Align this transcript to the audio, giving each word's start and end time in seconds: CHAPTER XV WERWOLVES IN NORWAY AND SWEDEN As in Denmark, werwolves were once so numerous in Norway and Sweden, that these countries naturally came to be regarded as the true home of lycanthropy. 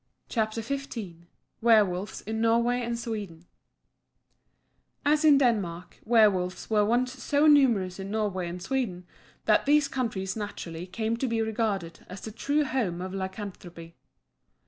CHAPTER 0.29 0.63
XV 0.63 1.27
WERWOLVES 1.61 2.21
IN 2.21 2.41
NORWAY 2.41 2.81
AND 2.81 2.97
SWEDEN 2.97 3.45
As 5.05 5.23
in 5.23 5.37
Denmark, 5.37 5.99
werwolves 6.05 6.71
were 6.71 6.83
once 6.83 7.21
so 7.23 7.45
numerous 7.45 7.99
in 7.99 8.09
Norway 8.09 8.47
and 8.49 8.59
Sweden, 8.59 9.05
that 9.45 9.67
these 9.67 9.87
countries 9.87 10.35
naturally 10.35 10.87
came 10.87 11.17
to 11.17 11.27
be 11.27 11.43
regarded 11.43 12.03
as 12.09 12.21
the 12.21 12.31
true 12.31 12.63
home 12.65 12.99
of 12.99 13.13
lycanthropy. 13.13 13.95